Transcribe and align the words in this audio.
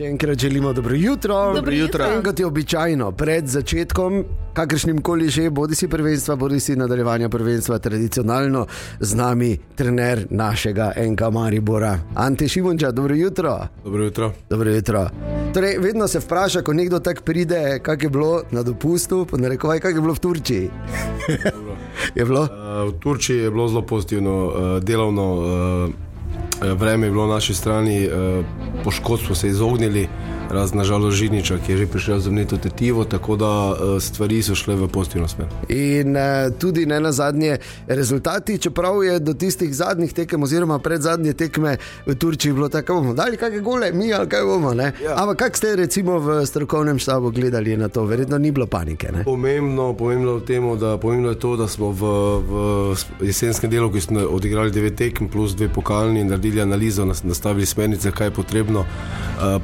Še 0.00 0.06
enkrat 0.08 0.38
želimo 0.38 0.72
dobro 0.72 0.94
jutro. 0.96 1.54
Dobro 1.54 1.72
jutro. 1.72 2.04
In 2.16 2.22
kot 2.24 2.38
je 2.40 2.46
običajno, 2.46 3.10
pred 3.12 3.48
začetkom 3.48 4.24
kakršnim 4.56 5.02
koli 5.04 5.28
že, 5.28 5.50
bodi 5.50 5.76
si 5.76 5.88
prvenstva, 5.88 6.36
bodi 6.40 6.60
si 6.60 6.76
nadaljevanja 6.76 7.28
prvenstva, 7.28 7.78
tradicionalno 7.78 8.64
z 9.00 9.14
nami 9.14 9.50
trener 9.76 10.24
našega 10.30 10.92
NK 10.96 11.28
Maribora, 11.32 11.98
Ante 12.14 12.48
Šimunča. 12.48 12.90
Dobro 12.90 13.14
jutro. 13.14 13.58
Dobro 13.84 14.04
jutro. 14.04 14.32
Dobro 14.50 14.70
jutro. 14.70 15.06
Torej, 15.54 15.78
vedno 15.78 16.08
se 16.08 16.20
vpraša, 16.20 16.62
ko 16.62 16.72
nekdo 16.72 16.98
tako 16.98 17.22
pride, 17.22 17.78
kako 17.82 18.02
je 18.02 18.10
bilo 18.10 18.42
na 18.50 18.62
dopustu, 18.62 19.26
pa 19.30 19.36
ne 19.36 19.48
rekovaj, 19.48 19.80
kako 19.80 19.98
je 19.98 20.00
bilo 20.00 20.14
v 20.14 20.18
Turčiji. 20.18 20.70
je 22.18 22.24
bilo? 22.24 22.40
Uh, 22.40 22.88
v 22.88 23.00
Turčiji 23.00 23.38
je 23.38 23.50
bilo 23.50 23.68
zelo 23.68 23.82
pozitivno, 23.82 24.46
uh, 24.46 24.82
delovno. 24.82 25.34
Uh, 25.34 26.09
Vreme 26.74 27.06
je 27.06 27.10
bilo 27.10 27.26
na 27.26 27.34
naši 27.34 27.54
strani, 27.54 28.08
poškodb 28.84 29.26
smo 29.26 29.34
se 29.34 29.48
izognili, 29.48 30.08
razen 30.50 30.78
nažalost 30.78 31.16
Žiniča, 31.16 31.58
ki 31.66 31.72
je 31.72 31.78
že 31.78 31.86
prišel 31.86 32.18
za 32.18 32.30
mneto 32.30 32.56
tetivo, 32.56 33.04
tako 33.04 33.36
da 33.36 33.74
stvari 34.00 34.42
so 34.42 34.54
šle 34.54 34.74
v 34.76 34.88
pozitivno 34.88 35.28
smer. 35.28 35.46
In 35.68 36.16
tudi 36.58 36.86
ne 36.86 37.00
na 37.00 37.12
zadnje 37.12 37.58
rezultati, 37.86 38.58
čeprav 38.58 39.04
je 39.04 39.18
do 39.18 39.34
tistih 39.34 39.74
zadnjih 39.74 40.12
tekem, 40.12 40.42
oziroma 40.42 40.78
pred 40.78 41.00
zadnje 41.02 41.32
tekme 41.32 41.76
v 42.06 42.14
Turčiji 42.14 42.52
bilo 42.52 42.68
tako, 42.68 42.94
da 42.94 43.00
bomo 43.00 43.14
dali 43.14 43.36
kakšne 43.36 43.60
gole, 43.60 43.92
mi 43.92 44.12
ali 44.14 44.28
kaj 44.28 44.44
bomo. 44.44 44.72
Ja. 44.74 44.92
Ampak 45.16 45.38
kak 45.38 45.56
ste 45.56 45.76
recimo 45.76 46.18
v 46.18 46.46
strokovnem 46.46 46.98
štabu 46.98 47.30
gledali 47.30 47.76
na 47.76 47.88
to, 47.88 48.04
verjetno 48.04 48.38
ni 48.38 48.50
bilo 48.50 48.66
panike. 48.66 49.12
Ne? 49.12 49.24
Pomembno, 49.24 49.92
pomembno, 49.94 50.40
temu, 50.40 50.76
da, 50.76 50.98
pomembno 50.98 51.28
je 51.28 51.38
to, 51.38 51.56
da 51.56 51.68
smo 51.68 51.90
v, 51.90 52.04
v 52.40 53.26
jesenskem 53.26 53.70
delu, 53.70 53.90
ki 53.92 54.00
smo 54.00 54.20
odigrali 54.20 54.70
devet 54.70 54.96
tekem 54.96 55.28
plus 55.28 55.54
dve 55.56 55.68
pokalni, 55.68 56.24
naredili 56.24 56.59
analizo, 56.62 57.04
nastavili 57.04 57.66
smernice, 57.66 58.10
kaj 58.10 58.26
je 58.26 58.30
potrebno. 58.30 58.80
Uh, 58.80 59.62